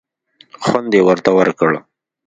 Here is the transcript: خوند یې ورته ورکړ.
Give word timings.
خوند 0.63 0.91
یې 0.97 1.01
ورته 1.07 1.31
ورکړ. 1.37 1.71